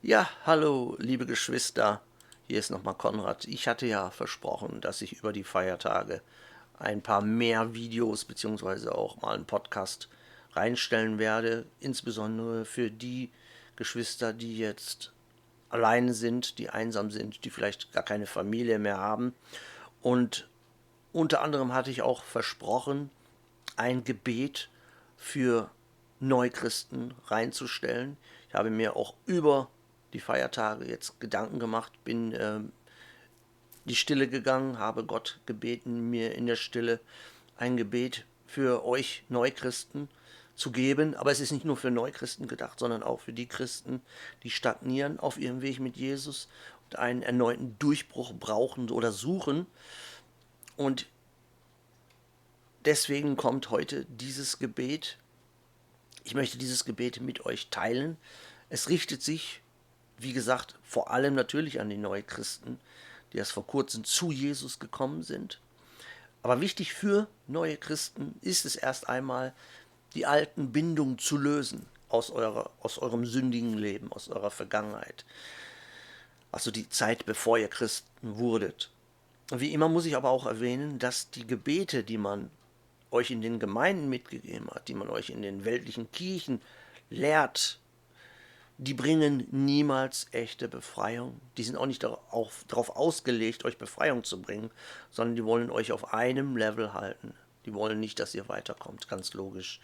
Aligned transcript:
Ja, 0.00 0.30
hallo, 0.46 0.96
liebe 0.98 1.26
Geschwister. 1.26 2.00
Hier 2.46 2.58
ist 2.58 2.70
nochmal 2.70 2.94
Konrad. 2.94 3.44
Ich 3.44 3.68
hatte 3.68 3.84
ja 3.84 4.10
versprochen, 4.10 4.80
dass 4.80 5.02
ich 5.02 5.12
über 5.12 5.34
die 5.34 5.44
Feiertage 5.44 6.22
ein 6.78 7.02
paar 7.02 7.20
mehr 7.20 7.74
Videos 7.74 8.24
beziehungsweise 8.24 8.94
auch 8.94 9.20
mal 9.20 9.34
einen 9.34 9.44
Podcast 9.44 10.08
reinstellen 10.54 11.18
werde, 11.18 11.66
insbesondere 11.80 12.64
für 12.64 12.90
die 12.90 13.30
Geschwister, 13.76 14.32
die 14.32 14.56
jetzt 14.56 15.12
alleine 15.70 16.14
sind, 16.14 16.58
die 16.58 16.70
einsam 16.70 17.10
sind, 17.10 17.44
die 17.44 17.50
vielleicht 17.50 17.92
gar 17.92 18.02
keine 18.02 18.26
Familie 18.26 18.78
mehr 18.78 18.98
haben. 18.98 19.34
Und 20.02 20.48
unter 21.12 21.42
anderem 21.42 21.72
hatte 21.72 21.90
ich 21.90 22.02
auch 22.02 22.22
versprochen, 22.22 23.10
ein 23.76 24.04
Gebet 24.04 24.68
für 25.16 25.70
Neuchristen 26.20 27.14
reinzustellen. 27.26 28.16
Ich 28.48 28.54
habe 28.54 28.70
mir 28.70 28.96
auch 28.96 29.14
über 29.26 29.68
die 30.12 30.20
Feiertage 30.20 30.86
jetzt 30.86 31.20
Gedanken 31.20 31.58
gemacht, 31.58 31.92
bin 32.04 32.32
äh, 32.32 32.60
die 33.84 33.96
Stille 33.96 34.28
gegangen, 34.28 34.78
habe 34.78 35.04
Gott 35.04 35.40
gebeten, 35.46 36.10
mir 36.10 36.34
in 36.34 36.46
der 36.46 36.56
Stille 36.56 37.00
ein 37.56 37.76
Gebet 37.76 38.24
für 38.46 38.84
euch 38.84 39.24
Neuchristen 39.28 40.08
zu 40.58 40.70
geben. 40.70 41.14
Aber 41.14 41.30
es 41.30 41.40
ist 41.40 41.52
nicht 41.52 41.64
nur 41.64 41.76
für 41.76 41.90
Neuchristen 41.90 42.48
gedacht, 42.48 42.78
sondern 42.78 43.02
auch 43.02 43.20
für 43.20 43.32
die 43.32 43.46
Christen, 43.46 44.02
die 44.42 44.50
stagnieren 44.50 45.18
auf 45.18 45.38
ihrem 45.38 45.62
Weg 45.62 45.80
mit 45.80 45.96
Jesus 45.96 46.48
und 46.84 46.98
einen 46.98 47.22
erneuten 47.22 47.76
Durchbruch 47.78 48.34
brauchen 48.34 48.90
oder 48.90 49.12
suchen. 49.12 49.66
Und 50.76 51.06
deswegen 52.84 53.36
kommt 53.36 53.70
heute 53.70 54.04
dieses 54.06 54.58
Gebet. 54.58 55.18
Ich 56.24 56.34
möchte 56.34 56.58
dieses 56.58 56.84
Gebet 56.84 57.20
mit 57.20 57.46
euch 57.46 57.68
teilen. 57.70 58.16
Es 58.68 58.88
richtet 58.88 59.22
sich 59.22 59.62
wie 60.18 60.32
gesagt, 60.32 60.74
vor 60.82 61.10
allem 61.10 61.34
natürlich 61.34 61.80
an 61.80 61.88
die 61.88 61.96
Neuchristen, 61.96 62.78
die 63.32 63.38
erst 63.38 63.52
vor 63.52 63.66
kurzem 63.66 64.04
zu 64.04 64.32
Jesus 64.32 64.78
gekommen 64.78 65.22
sind. 65.22 65.60
Aber 66.42 66.60
wichtig 66.60 66.92
für 66.92 67.28
neue 67.46 67.76
Christen 67.76 68.34
ist 68.42 68.64
es 68.64 68.76
erst 68.76 69.08
einmal, 69.08 69.54
die 70.14 70.26
alten 70.26 70.72
Bindungen 70.72 71.18
zu 71.18 71.36
lösen 71.36 71.86
aus, 72.08 72.30
eurer, 72.30 72.70
aus 72.80 72.98
eurem 72.98 73.24
sündigen 73.26 73.76
Leben, 73.76 74.12
aus 74.12 74.28
eurer 74.28 74.50
Vergangenheit. 74.50 75.24
Also 76.50 76.70
die 76.70 76.88
Zeit, 76.88 77.26
bevor 77.26 77.58
ihr 77.58 77.68
Christen 77.68 78.38
wurdet. 78.38 78.90
Wie 79.50 79.72
immer 79.72 79.88
muss 79.88 80.06
ich 80.06 80.16
aber 80.16 80.30
auch 80.30 80.46
erwähnen, 80.46 80.98
dass 80.98 81.30
die 81.30 81.46
Gebete, 81.46 82.04
die 82.04 82.18
man 82.18 82.50
euch 83.10 83.30
in 83.30 83.40
den 83.40 83.58
Gemeinden 83.58 84.08
mitgegeben 84.08 84.68
hat, 84.70 84.88
die 84.88 84.94
man 84.94 85.08
euch 85.08 85.30
in 85.30 85.42
den 85.42 85.64
weltlichen 85.64 86.10
Kirchen 86.12 86.60
lehrt, 87.10 87.78
die 88.76 88.94
bringen 88.94 89.46
niemals 89.50 90.28
echte 90.30 90.68
Befreiung. 90.68 91.40
Die 91.56 91.64
sind 91.64 91.76
auch 91.76 91.86
nicht 91.86 92.02
darauf, 92.02 92.64
darauf 92.68 92.90
ausgelegt, 92.90 93.64
euch 93.64 93.76
Befreiung 93.76 94.22
zu 94.22 94.40
bringen, 94.40 94.70
sondern 95.10 95.34
die 95.34 95.44
wollen 95.44 95.70
euch 95.70 95.90
auf 95.92 96.14
einem 96.14 96.56
Level 96.56 96.92
halten. 96.92 97.34
Die 97.66 97.74
wollen 97.74 98.00
nicht, 98.00 98.18
dass 98.18 98.34
ihr 98.34 98.48
weiterkommt, 98.48 99.08
ganz 99.08 99.34
logisch. 99.34 99.80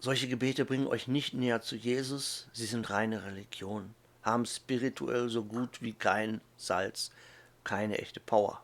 Solche 0.00 0.28
Gebete 0.28 0.64
bringen 0.64 0.88
euch 0.88 1.06
nicht 1.06 1.34
näher 1.34 1.62
zu 1.62 1.76
Jesus, 1.76 2.48
sie 2.52 2.66
sind 2.66 2.90
reine 2.90 3.24
Religion, 3.24 3.94
haben 4.22 4.46
spirituell 4.46 5.28
so 5.28 5.44
gut 5.44 5.80
wie 5.80 5.92
kein 5.92 6.40
Salz, 6.56 7.12
keine 7.62 7.98
echte 7.98 8.18
Power. 8.18 8.62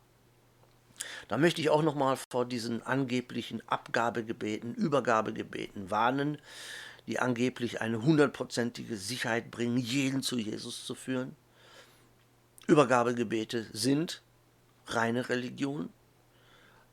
Da 1.29 1.39
möchte 1.39 1.61
ich 1.61 1.71
auch 1.71 1.83
nochmal 1.83 2.19
vor 2.31 2.45
diesen 2.45 2.83
angeblichen 2.83 3.63
Abgabegebeten, 3.69 4.75
Übergabegebeten 4.75 5.91
warnen, 5.91 6.39
die 7.07 7.21
angeblich 7.21 7.81
eine 7.81 8.03
hundertprozentige 8.03 8.97
Sicherheit 8.97 9.51
bringen, 9.51 9.79
jeden 9.79 10.23
zu 10.23 10.39
Jesus 10.39 10.85
zu 10.85 10.95
führen. 10.95 11.37
Übergabegebete 12.67 13.67
sind 13.73 14.23
reine 14.87 15.29
Religion. 15.29 15.89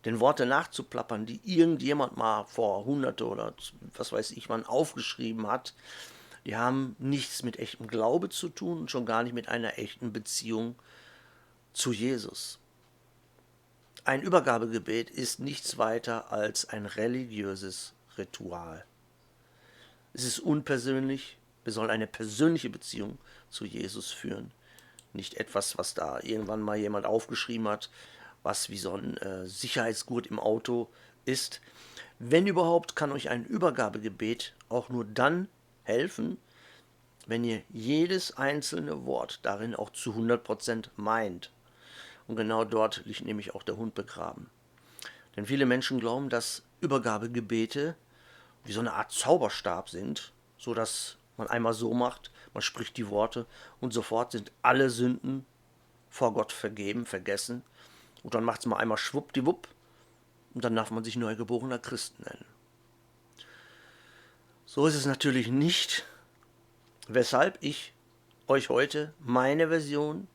Den 0.06 0.20
Worte 0.20 0.46
nachzuplappern, 0.46 1.26
die 1.26 1.42
irgendjemand 1.44 2.16
mal 2.16 2.46
vor 2.46 2.86
hunderte 2.86 3.26
oder 3.28 3.54
was 3.96 4.12
weiß 4.12 4.32
ich 4.32 4.50
wann 4.50 4.66
aufgeschrieben 4.66 5.48
hat, 5.48 5.74
die 6.46 6.56
haben 6.56 6.96
nichts 7.00 7.42
mit 7.42 7.58
echtem 7.58 7.88
Glaube 7.88 8.30
zu 8.30 8.50
tun 8.50 8.82
und 8.82 8.92
schon 8.92 9.08
gar 9.08 9.24
nicht 9.24 9.34
mit 9.34 9.50
einer 9.50 9.80
echten 9.80 10.14
Beziehung 10.14 10.76
zu 11.74 11.92
Jesus. 11.92 12.60
Ein 14.04 14.22
Übergabegebet 14.22 15.10
ist 15.10 15.40
nichts 15.40 15.80
weiter 15.80 16.32
als 16.32 16.70
ein 16.70 16.86
religiöses 16.86 17.94
Ritual. 18.20 18.86
Es 20.14 20.24
ist 20.24 20.40
unpersönlich. 20.40 21.38
Wir 21.64 21.74
sollen 21.74 21.90
eine 21.90 22.06
persönliche 22.06 22.70
Beziehung 22.70 23.18
zu 23.50 23.66
Jesus 23.66 24.12
führen. 24.12 24.52
Nicht 25.14 25.34
etwas, 25.36 25.80
was 25.80 25.96
da 25.96 26.20
irgendwann 26.22 26.62
mal 26.62 26.78
jemand 26.78 27.08
aufgeschrieben 27.08 27.68
hat, 27.68 27.90
was 28.46 28.70
wie 28.70 28.78
so 28.78 28.96
ein 28.96 29.18
äh, 29.18 29.48
Sicherheitsgurt 29.48 30.28
im 30.28 30.40
Auto 30.40 30.88
ist. 31.26 31.62
Wenn 32.20 32.48
überhaupt, 32.48 32.96
kann 32.96 33.12
euch 33.12 33.30
ein 33.30 33.44
Übergabegebet 33.44 34.54
auch 34.70 34.90
nur 34.90 35.04
dann 35.04 35.50
helfen, 35.84 36.38
wenn 37.28 37.44
ihr 37.44 37.64
jedes 37.70 38.38
einzelne 38.38 39.06
Wort 39.06 39.40
darin 39.42 39.76
auch 39.76 39.90
zu 39.90 40.14
100% 40.14 40.90
meint. 40.96 41.52
Und 42.28 42.36
genau 42.36 42.64
dort 42.64 43.02
liegt 43.06 43.26
nämlich 43.26 43.56
auch 43.56 43.64
der 43.64 43.78
Hund 43.78 43.96
begraben. 43.96 44.50
Denn 45.36 45.48
viele 45.48 45.66
Menschen 45.66 46.00
glauben, 46.00 46.30
dass 46.30 46.62
Übergabegebete 46.82 47.96
wie 48.64 48.72
so 48.72 48.80
eine 48.80 48.94
Art 48.94 49.12
Zauberstab 49.12 49.90
sind, 49.90 50.32
so 50.58 50.74
dass 50.74 51.18
man 51.38 51.48
einmal 51.48 51.74
so 51.74 51.94
macht, 51.94 52.32
man 52.54 52.62
spricht 52.62 52.96
die 52.98 53.10
Worte 53.10 53.48
und 53.82 53.92
sofort 53.92 54.32
sind 54.32 54.52
alle 54.62 54.90
Sünden 54.90 55.46
vor 56.10 56.34
Gott 56.34 56.52
vergeben, 56.52 57.06
vergessen. 57.06 57.64
Und 58.26 58.34
dann 58.34 58.44
macht 58.44 58.62
es 58.62 58.66
mal 58.66 58.78
einmal 58.78 58.98
schwuppdiwupp 58.98 59.68
und 60.56 60.66
dann 60.66 60.76
darf 60.76 60.90
man 60.90 61.04
sich 61.04 61.16
neugeborener 61.16 61.78
Christ 61.78 62.20
nennen. 62.20 62.44
So 64.66 64.88
ist 64.88 64.96
es 64.96 65.06
natürlich 65.06 65.50
nicht, 65.50 66.08
weshalb 67.08 67.60
ich 67.62 67.94
euch 68.48 68.70
heute 68.70 69.14
meine 69.20 69.68
Version 69.68 70.28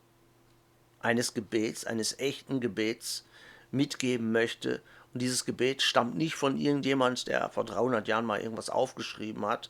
eines 1.01 1.33
Gebets, 1.33 1.83
eines 1.83 2.17
echten 2.17 2.61
Gebets 2.61 3.25
mitgeben 3.71 4.31
möchte 4.31 4.81
und 5.13 5.21
dieses 5.21 5.43
Gebet 5.43 5.81
stammt 5.81 6.15
nicht 6.15 6.35
von 6.35 6.57
irgendjemand, 6.57 7.27
der 7.27 7.49
vor 7.49 7.65
300 7.65 8.07
Jahren 8.07 8.25
mal 8.25 8.39
irgendwas 8.39 8.69
aufgeschrieben 8.69 9.45
hat. 9.45 9.69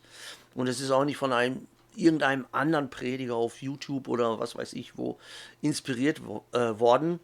Und 0.53 0.68
es 0.68 0.80
ist 0.80 0.92
auch 0.92 1.06
nicht 1.06 1.18
von 1.18 1.34
einem 1.34 1.68
irgendeinem 1.96 2.46
anderen 2.52 2.92
Prediger 2.92 3.34
auf 3.34 3.64
YouTube 3.64 4.08
oder 4.08 4.40
was 4.40 4.56
weiß 4.56 4.74
ich 4.74 4.96
wo 4.96 5.18
inspiriert 5.64 6.22
äh, 6.52 6.80
worden, 6.80 7.20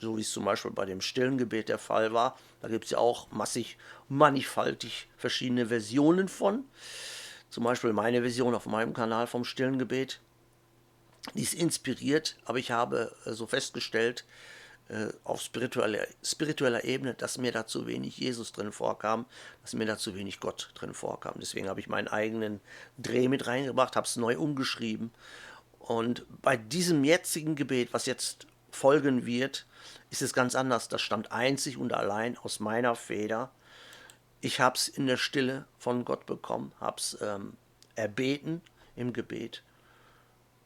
so 0.00 0.16
wie 0.16 0.22
es 0.22 0.32
zum 0.32 0.44
Beispiel 0.44 0.70
bei 0.70 0.86
dem 0.86 1.00
stillen 1.00 1.38
Gebet 1.38 1.68
der 1.68 1.78
Fall 1.78 2.12
war. 2.12 2.38
Da 2.60 2.68
gibt 2.68 2.84
es 2.86 2.90
ja 2.90 2.98
auch 2.98 3.30
massig, 3.30 3.76
mannigfaltig 4.08 5.08
verschiedene 5.16 5.66
Versionen 5.66 6.28
von. 6.28 6.64
Zum 7.50 7.64
Beispiel 7.64 7.92
meine 7.92 8.20
Version 8.20 8.54
auf 8.54 8.66
meinem 8.66 8.94
Kanal 8.94 9.26
vom 9.26 9.44
stillen 9.44 9.78
Gebet. 9.78 10.20
Die 11.34 11.42
ist 11.42 11.54
inspiriert, 11.54 12.36
aber 12.44 12.58
ich 12.58 12.70
habe 12.70 13.14
äh, 13.26 13.32
so 13.32 13.46
festgestellt, 13.46 14.24
äh, 14.88 15.08
auf 15.22 15.40
spiritueller, 15.40 16.06
spiritueller 16.22 16.84
Ebene, 16.84 17.14
dass 17.14 17.38
mir 17.38 17.52
da 17.52 17.66
zu 17.66 17.86
wenig 17.86 18.18
Jesus 18.18 18.52
drin 18.52 18.72
vorkam, 18.72 19.26
dass 19.62 19.74
mir 19.74 19.86
da 19.86 19.96
zu 19.96 20.14
wenig 20.14 20.40
Gott 20.40 20.70
drin 20.74 20.94
vorkam. 20.94 21.34
Deswegen 21.38 21.68
habe 21.68 21.80
ich 21.80 21.88
meinen 21.88 22.08
eigenen 22.08 22.60
Dreh 22.98 23.28
mit 23.28 23.46
reingebracht, 23.46 23.94
habe 23.96 24.06
es 24.06 24.16
neu 24.16 24.38
umgeschrieben. 24.38 25.12
Und 25.78 26.24
bei 26.42 26.56
diesem 26.56 27.04
jetzigen 27.04 27.54
Gebet, 27.54 27.92
was 27.92 28.06
jetzt 28.06 28.46
folgen 28.72 29.26
wird, 29.26 29.66
ist 30.10 30.22
es 30.22 30.32
ganz 30.32 30.54
anders. 30.54 30.88
Das 30.88 31.00
stammt 31.00 31.32
einzig 31.32 31.76
und 31.76 31.92
allein 31.92 32.36
aus 32.38 32.60
meiner 32.60 32.94
Feder. 32.96 33.50
Ich 34.40 34.60
habe 34.60 34.76
es 34.76 34.88
in 34.88 35.06
der 35.06 35.16
Stille 35.16 35.66
von 35.78 36.04
Gott 36.04 36.26
bekommen, 36.26 36.72
habe 36.80 36.96
es 36.98 37.18
ähm, 37.20 37.54
erbeten 37.94 38.62
im 38.96 39.12
Gebet 39.12 39.62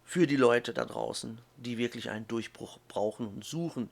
für 0.04 0.26
die 0.26 0.36
Leute 0.36 0.72
da 0.72 0.84
draußen, 0.84 1.38
die 1.56 1.78
wirklich 1.78 2.10
einen 2.10 2.28
Durchbruch 2.28 2.78
brauchen 2.88 3.26
und 3.26 3.44
suchen 3.44 3.90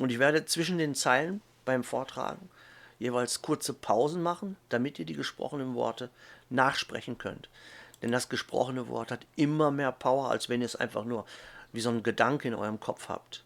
und 0.00 0.10
ich 0.10 0.18
werde 0.18 0.44
zwischen 0.44 0.78
den 0.78 0.94
Zeilen 0.94 1.40
beim 1.64 1.84
Vortragen 1.84 2.48
jeweils 2.98 3.42
kurze 3.42 3.74
Pausen 3.74 4.22
machen, 4.22 4.56
damit 4.68 4.98
ihr 4.98 5.04
die 5.04 5.14
gesprochenen 5.14 5.74
Worte 5.74 6.10
nachsprechen 6.50 7.18
könnt. 7.18 7.48
Denn 8.02 8.12
das 8.12 8.28
gesprochene 8.28 8.88
Wort 8.88 9.10
hat 9.10 9.26
immer 9.36 9.70
mehr 9.70 9.92
Power, 9.92 10.30
als 10.30 10.48
wenn 10.48 10.60
ihr 10.60 10.66
es 10.66 10.76
einfach 10.76 11.04
nur 11.04 11.26
wie 11.74 11.80
so 11.80 11.90
ein 11.90 12.02
Gedanke 12.02 12.48
in 12.48 12.54
eurem 12.54 12.80
Kopf 12.80 13.08
habt. 13.08 13.44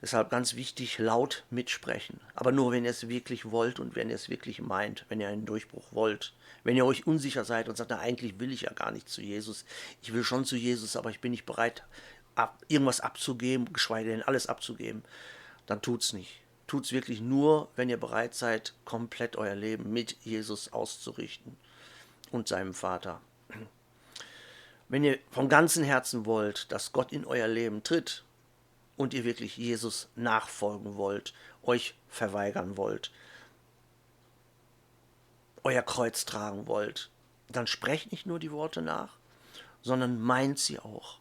Deshalb 0.00 0.30
ganz 0.30 0.54
wichtig, 0.54 0.98
laut 0.98 1.44
mitsprechen. 1.50 2.20
Aber 2.34 2.52
nur, 2.52 2.70
wenn 2.70 2.84
ihr 2.84 2.90
es 2.90 3.08
wirklich 3.08 3.50
wollt 3.50 3.80
und 3.80 3.96
wenn 3.96 4.08
ihr 4.08 4.14
es 4.14 4.28
wirklich 4.28 4.60
meint, 4.60 5.04
wenn 5.08 5.20
ihr 5.20 5.28
einen 5.28 5.46
Durchbruch 5.46 5.86
wollt. 5.90 6.34
Wenn 6.64 6.76
ihr 6.76 6.84
euch 6.84 7.06
unsicher 7.06 7.44
seid 7.44 7.68
und 7.68 7.76
sagt, 7.76 7.90
na, 7.90 7.98
eigentlich 7.98 8.38
will 8.38 8.52
ich 8.52 8.62
ja 8.62 8.72
gar 8.72 8.90
nicht 8.90 9.08
zu 9.08 9.22
Jesus. 9.22 9.64
Ich 10.02 10.12
will 10.12 10.22
schon 10.22 10.44
zu 10.44 10.56
Jesus, 10.56 10.96
aber 10.96 11.10
ich 11.10 11.20
bin 11.20 11.30
nicht 11.30 11.46
bereit, 11.46 11.82
ab, 12.36 12.62
irgendwas 12.68 13.00
abzugeben, 13.00 13.72
geschweige 13.72 14.10
denn 14.10 14.22
alles 14.22 14.46
abzugeben, 14.46 15.02
dann 15.66 15.82
tut's 15.82 16.12
nicht. 16.12 16.40
Tut's 16.66 16.92
wirklich 16.92 17.20
nur, 17.20 17.68
wenn 17.76 17.88
ihr 17.88 17.98
bereit 17.98 18.34
seid, 18.34 18.74
komplett 18.84 19.36
euer 19.36 19.54
Leben 19.54 19.92
mit 19.92 20.16
Jesus 20.24 20.72
auszurichten 20.72 21.56
und 22.30 22.48
seinem 22.48 22.74
Vater. 22.74 23.20
Wenn 24.88 25.04
ihr 25.04 25.18
vom 25.30 25.48
ganzen 25.48 25.84
Herzen 25.84 26.26
wollt, 26.26 26.70
dass 26.70 26.92
Gott 26.92 27.12
in 27.12 27.24
euer 27.24 27.48
Leben 27.48 27.82
tritt 27.82 28.24
und 28.96 29.14
ihr 29.14 29.24
wirklich 29.24 29.56
Jesus 29.56 30.08
nachfolgen 30.14 30.96
wollt, 30.96 31.34
euch 31.62 31.94
verweigern 32.08 32.76
wollt, 32.76 33.10
euer 35.64 35.82
Kreuz 35.82 36.24
tragen 36.24 36.68
wollt, 36.68 37.10
dann 37.48 37.66
sprecht 37.66 38.12
nicht 38.12 38.26
nur 38.26 38.38
die 38.38 38.52
Worte 38.52 38.82
nach, 38.82 39.16
sondern 39.82 40.20
meint 40.20 40.58
sie 40.58 40.78
auch. 40.78 41.18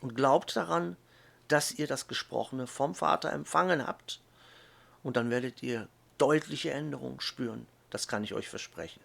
Und 0.00 0.14
glaubt 0.14 0.54
daran, 0.56 0.96
dass 1.48 1.72
ihr 1.72 1.86
das 1.86 2.08
Gesprochene 2.08 2.66
vom 2.66 2.94
Vater 2.94 3.32
empfangen 3.32 3.86
habt. 3.86 4.20
Und 5.02 5.16
dann 5.16 5.30
werdet 5.30 5.62
ihr 5.62 5.88
deutliche 6.18 6.70
Änderungen 6.70 7.20
spüren. 7.20 7.66
Das 7.90 8.08
kann 8.08 8.24
ich 8.24 8.34
euch 8.34 8.48
versprechen. 8.48 9.00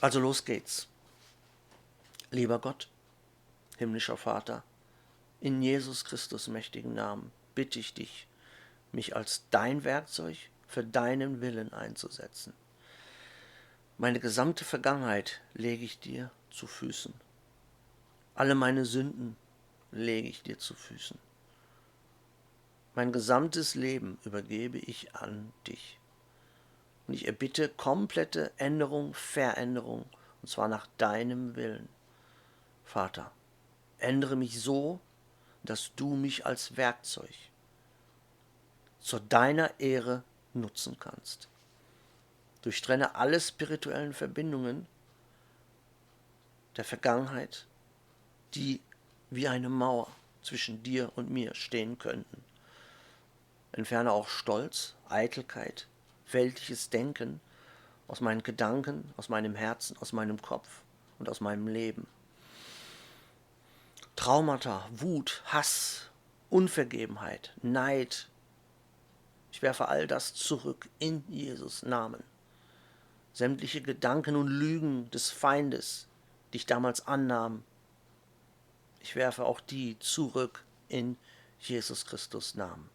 Also 0.00 0.20
los 0.20 0.44
geht's. 0.44 0.88
Lieber 2.32 2.60
Gott, 2.60 2.88
himmlischer 3.78 4.16
Vater, 4.16 4.62
in 5.40 5.62
Jesus 5.62 6.04
Christus 6.04 6.46
mächtigen 6.46 6.94
Namen 6.94 7.32
bitte 7.56 7.80
ich 7.80 7.92
dich, 7.92 8.28
mich 8.92 9.16
als 9.16 9.46
dein 9.50 9.82
Werkzeug 9.82 10.36
für 10.68 10.84
deinen 10.84 11.40
Willen 11.40 11.72
einzusetzen. 11.72 12.52
Meine 13.98 14.20
gesamte 14.20 14.64
Vergangenheit 14.64 15.40
lege 15.54 15.84
ich 15.84 15.98
dir 15.98 16.30
zu 16.50 16.68
Füßen. 16.68 17.12
Alle 18.36 18.54
meine 18.54 18.84
Sünden 18.84 19.36
lege 19.90 20.28
ich 20.28 20.44
dir 20.44 20.58
zu 20.58 20.74
Füßen. 20.74 21.18
Mein 22.94 23.10
gesamtes 23.10 23.74
Leben 23.74 24.18
übergebe 24.24 24.78
ich 24.78 25.16
an 25.16 25.52
dich. 25.66 25.98
Und 27.08 27.14
ich 27.14 27.26
erbitte 27.26 27.68
komplette 27.68 28.52
Änderung, 28.56 29.14
Veränderung, 29.14 30.04
und 30.42 30.48
zwar 30.48 30.68
nach 30.68 30.86
deinem 30.96 31.56
Willen. 31.56 31.88
Vater, 32.90 33.30
ändere 33.98 34.34
mich 34.34 34.60
so, 34.60 34.98
dass 35.62 35.92
du 35.94 36.16
mich 36.16 36.44
als 36.44 36.76
Werkzeug 36.76 37.32
zu 38.98 39.20
deiner 39.20 39.78
Ehre 39.78 40.24
nutzen 40.54 40.98
kannst. 40.98 41.48
Durchtrenne 42.62 43.14
alle 43.14 43.40
spirituellen 43.40 44.12
Verbindungen 44.12 44.88
der 46.76 46.82
Vergangenheit, 46.82 47.68
die 48.54 48.80
wie 49.30 49.46
eine 49.46 49.68
Mauer 49.68 50.10
zwischen 50.42 50.82
dir 50.82 51.12
und 51.14 51.30
mir 51.30 51.54
stehen 51.54 51.96
könnten. 51.96 52.42
Entferne 53.70 54.10
auch 54.10 54.26
Stolz, 54.26 54.96
Eitelkeit, 55.08 55.86
weltliches 56.32 56.90
Denken 56.90 57.40
aus 58.08 58.20
meinen 58.20 58.42
Gedanken, 58.42 59.14
aus 59.16 59.28
meinem 59.28 59.54
Herzen, 59.54 59.96
aus 59.98 60.12
meinem 60.12 60.42
Kopf 60.42 60.80
und 61.20 61.28
aus 61.28 61.40
meinem 61.40 61.68
Leben. 61.68 62.08
Traumata, 64.20 64.86
Wut, 64.92 65.42
Hass, 65.46 66.10
Unvergebenheit, 66.50 67.52
Neid. 67.62 68.28
Ich 69.50 69.62
werfe 69.62 69.88
all 69.88 70.06
das 70.06 70.34
zurück 70.34 70.88
in 70.98 71.24
Jesus 71.28 71.82
Namen 71.82 72.22
sämtliche 73.32 73.80
Gedanken 73.80 74.36
und 74.36 74.48
Lügen 74.48 75.10
des 75.10 75.30
Feindes, 75.30 76.06
die 76.52 76.58
ich 76.58 76.66
damals 76.66 77.06
annahm. 77.06 77.62
Ich 79.00 79.16
werfe 79.16 79.44
auch 79.44 79.60
die 79.60 79.98
zurück 79.98 80.64
in 80.88 81.16
Jesus 81.58 82.04
Christus 82.06 82.54
Namen. 82.54 82.90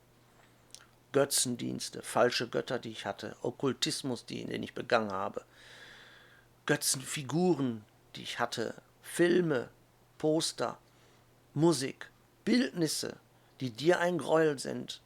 Götzendienste, 1.13 2.01
falsche 2.01 2.50
Götter, 2.50 2.77
die 2.77 2.92
ich 2.92 3.06
hatte, 3.06 3.38
Okkultismus, 3.42 4.25
den 4.25 4.62
ich 4.62 4.74
begangen 4.74 5.12
habe, 5.12 5.45
Götzenfiguren, 6.66 7.86
die 8.16 8.24
ich 8.24 8.39
hatte, 8.39 8.75
Filme, 9.01 9.69
Poster, 10.18 10.77
Musik, 11.57 12.12
Bildnisse, 12.44 13.16
die 13.62 13.69
dir 13.69 14.02
ein 14.02 14.18
Gräuel 14.18 14.60
sind. 14.60 15.02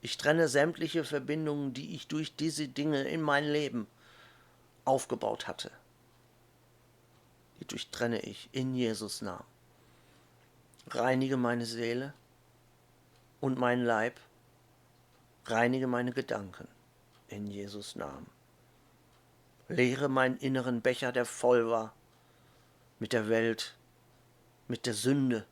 Ich 0.00 0.16
trenne 0.16 0.48
sämtliche 0.48 1.04
Verbindungen, 1.04 1.72
die 1.72 1.94
ich 1.94 2.08
durch 2.08 2.34
diese 2.34 2.66
Dinge 2.66 3.04
in 3.04 3.22
mein 3.22 3.44
Leben 3.44 3.86
aufgebaut 4.84 5.46
hatte. 5.46 5.70
Die 7.60 7.66
durchtrenne 7.66 8.18
ich 8.18 8.48
in 8.50 8.74
Jesus 8.74 9.22
Namen. 9.22 9.46
Reinige 10.88 11.36
meine 11.36 11.66
Seele 11.66 12.14
und 13.40 13.56
meinen 13.56 13.84
Leib, 13.84 14.18
reinige 15.46 15.86
meine 15.86 16.10
Gedanken 16.10 16.66
in 17.28 17.46
Jesus 17.46 17.94
Namen. 17.94 18.26
Leere 19.68 20.08
meinen 20.08 20.36
inneren 20.38 20.80
Becher, 20.80 21.12
der 21.12 21.24
voll 21.24 21.70
war 21.70 21.94
mit 22.98 23.12
der 23.12 23.28
Welt, 23.28 23.76
mit 24.68 24.86
der 24.86 24.94
Sünde 24.94 25.46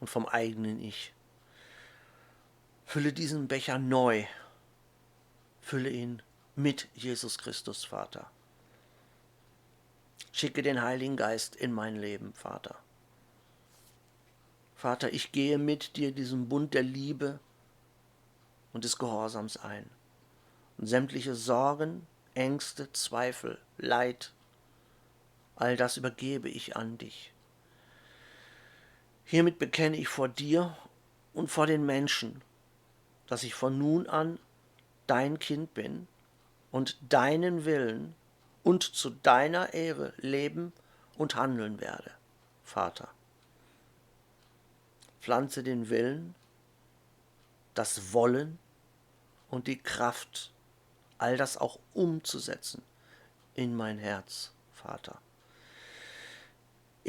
und 0.00 0.08
vom 0.08 0.26
eigenen 0.26 0.80
Ich. 0.80 1.12
Fülle 2.86 3.12
diesen 3.12 3.48
Becher 3.48 3.78
neu, 3.78 4.24
fülle 5.60 5.90
ihn 5.90 6.22
mit 6.56 6.88
Jesus 6.94 7.38
Christus, 7.38 7.84
Vater. 7.84 8.30
Schicke 10.32 10.62
den 10.62 10.82
Heiligen 10.82 11.16
Geist 11.16 11.56
in 11.56 11.72
mein 11.72 11.96
Leben, 11.96 12.32
Vater. 12.34 12.76
Vater, 14.74 15.12
ich 15.12 15.32
gehe 15.32 15.58
mit 15.58 15.96
dir 15.96 16.12
diesen 16.12 16.48
Bund 16.48 16.74
der 16.74 16.82
Liebe 16.82 17.38
und 18.72 18.84
des 18.84 18.98
Gehorsams 18.98 19.56
ein. 19.58 19.88
Und 20.78 20.86
sämtliche 20.86 21.34
Sorgen, 21.34 22.06
Ängste, 22.34 22.90
Zweifel, 22.92 23.58
Leid, 23.76 24.32
all 25.56 25.76
das 25.76 25.96
übergebe 25.96 26.48
ich 26.48 26.76
an 26.76 26.96
dich. 26.96 27.32
Hiermit 29.24 29.58
bekenne 29.58 29.96
ich 29.96 30.08
vor 30.08 30.28
dir 30.28 30.76
und 31.34 31.50
vor 31.50 31.66
den 31.66 31.86
Menschen, 31.86 32.42
dass 33.26 33.42
ich 33.42 33.54
von 33.54 33.78
nun 33.78 34.08
an 34.08 34.38
dein 35.06 35.38
Kind 35.38 35.74
bin 35.74 36.08
und 36.70 36.98
deinen 37.08 37.64
Willen 37.64 38.14
und 38.62 38.82
zu 38.82 39.10
deiner 39.10 39.74
Ehre 39.74 40.12
leben 40.18 40.72
und 41.16 41.36
handeln 41.36 41.80
werde, 41.80 42.12
Vater. 42.64 43.08
Pflanze 45.20 45.62
den 45.62 45.90
Willen, 45.90 46.34
das 47.74 48.12
Wollen 48.12 48.58
und 49.50 49.66
die 49.66 49.78
Kraft, 49.78 50.52
all 51.18 51.36
das 51.36 51.56
auch 51.56 51.78
umzusetzen 51.92 52.82
in 53.54 53.76
mein 53.76 53.98
Herz, 53.98 54.52
Vater. 54.72 55.20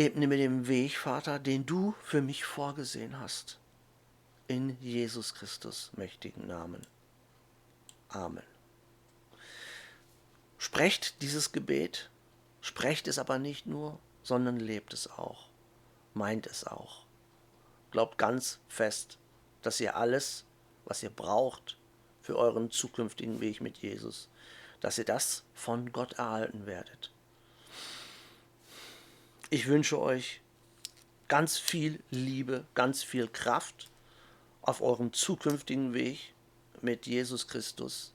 Ebne 0.02 0.26
mir 0.26 0.38
den 0.38 0.68
Weg, 0.68 0.98
Vater, 0.98 1.38
den 1.38 1.68
du 1.68 1.94
für 2.02 2.24
mich 2.24 2.44
vorgesehen 2.44 3.20
hast. 3.20 3.60
In 4.48 4.76
Jesus 4.82 5.36
Christus 5.36 5.92
mächtigen 5.96 6.48
Namen. 6.48 6.82
Amen. 8.10 8.42
Sprecht 10.58 11.22
dieses 11.22 11.52
Gebet, 11.52 12.10
sprecht 12.62 13.08
es 13.08 13.20
aber 13.20 13.38
nicht 13.38 13.68
nur, 13.68 14.00
sondern 14.24 14.60
lebt 14.60 14.92
es 14.92 15.08
auch, 15.08 15.50
meint 16.16 16.48
es 16.48 16.66
auch. 16.66 17.06
Glaubt 17.92 18.18
ganz 18.18 18.58
fest, 18.68 19.20
dass 19.62 19.80
ihr 19.80 19.96
alles, 19.96 20.46
was 20.86 21.04
ihr 21.04 21.12
braucht 21.12 21.78
für 22.24 22.40
euren 22.40 22.72
zukünftigen 22.72 23.40
Weg 23.40 23.62
mit 23.62 23.78
Jesus, 23.78 24.30
dass 24.80 24.98
ihr 24.98 25.06
das 25.06 25.44
von 25.54 25.92
Gott 25.92 26.14
erhalten 26.14 26.66
werdet. 26.66 27.12
Ich 29.54 29.68
wünsche 29.68 30.00
euch 30.00 30.40
ganz 31.28 31.58
viel 31.58 32.02
Liebe, 32.10 32.64
ganz 32.74 33.04
viel 33.04 33.28
Kraft 33.28 33.90
auf 34.62 34.82
eurem 34.82 35.12
zukünftigen 35.12 35.94
Weg 35.94 36.34
mit 36.82 37.06
Jesus 37.06 37.50
Christus 37.50 38.14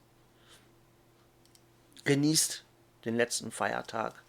Genießt 2.05 2.63
den 3.05 3.15
letzten 3.15 3.51
Feiertag. 3.51 4.23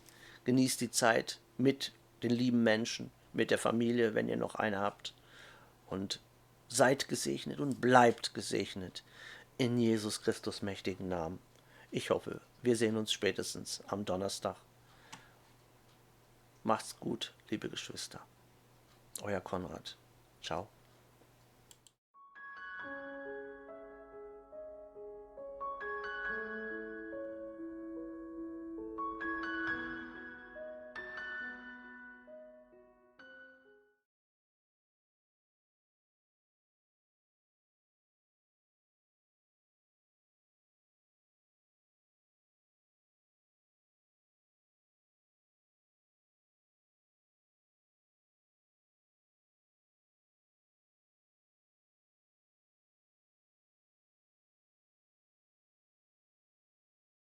Genießt 0.44 0.82
die 0.82 0.90
Zeit 0.90 1.38
mit 1.56 1.92
den 2.22 2.30
lieben 2.30 2.62
Menschen, 2.62 3.10
mit 3.32 3.50
der 3.50 3.58
Familie, 3.58 4.14
wenn 4.14 4.28
ihr 4.28 4.36
noch 4.36 4.56
eine 4.56 4.80
habt. 4.80 5.14
Und 5.86 6.20
seid 6.68 7.08
gesegnet 7.08 7.58
und 7.58 7.80
bleibt 7.80 8.34
gesegnet 8.34 9.02
in 9.56 9.78
Jesus 9.78 10.20
Christus 10.20 10.60
mächtigen 10.60 11.08
Namen. 11.08 11.38
Ich 11.90 12.10
hoffe, 12.10 12.42
wir 12.60 12.76
sehen 12.76 12.98
uns 12.98 13.12
spätestens 13.12 13.80
am 13.86 14.04
Donnerstag. 14.04 14.56
Macht's 16.68 17.00
gut, 17.00 17.32
liebe 17.48 17.70
Geschwister. 17.70 18.20
Euer 19.22 19.40
Konrad. 19.40 19.96
Ciao. 20.42 20.68